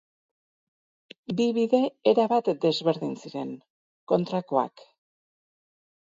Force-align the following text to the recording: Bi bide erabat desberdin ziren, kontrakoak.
Bi 1.41 1.45
bide 1.57 1.81
erabat 2.11 2.49
desberdin 2.65 3.11
ziren, 3.25 3.51
kontrakoak. 4.13 4.83